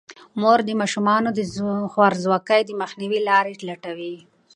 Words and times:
مور 0.41 0.59
د 0.65 0.69
ماشومانو 0.81 1.29
د 1.37 1.39
خوارځواکۍ 1.93 2.61
د 2.65 2.71
مخنیوي 2.81 3.19
لارې 3.29 3.53
لټوي. 3.69 4.15